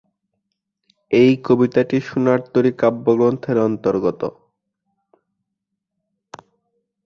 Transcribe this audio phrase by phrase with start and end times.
[1.11, 4.21] এই কবিতাটি "সোনার তরী" কাব্যগ্রন্থের অন্তর্গত।